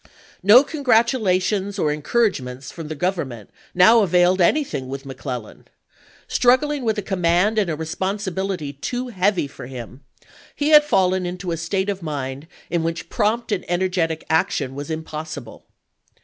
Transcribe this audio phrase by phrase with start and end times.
[0.41, 5.67] No congi'atulations or encouragements from the Government now availed anything with McClellan.
[6.27, 10.01] Struggling with a command and a responsibility too heavy for him,
[10.55, 14.89] he had fallen into a state of mind in which prompt and energetic action was
[14.89, 15.67] impossible.